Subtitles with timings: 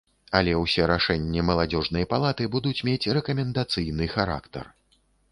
[0.37, 4.65] Але ўсе рашэнні маладзёжнай палаты будуць мець рэкамендацыйны характар.